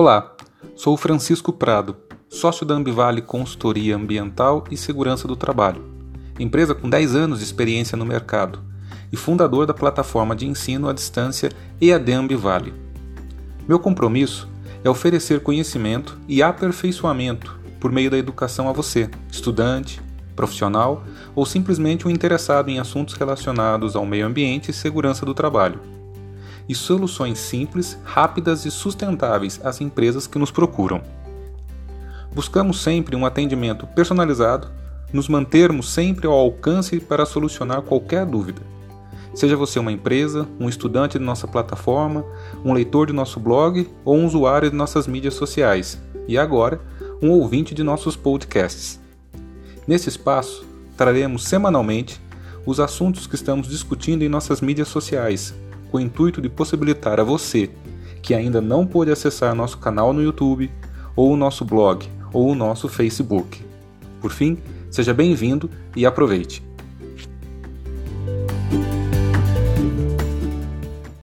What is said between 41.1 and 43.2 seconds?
de nossa plataforma, um leitor de